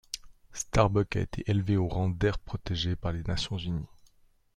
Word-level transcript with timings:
Starbuck 0.51 1.15
a 1.15 1.19
été 1.19 1.43
élevée 1.45 1.77
au 1.77 1.87
rang 1.87 2.09
d'aire 2.09 2.39
protégée 2.39 2.95
par 2.95 3.11
les 3.11 3.21
Nations 3.21 3.59
unies. 3.59 3.85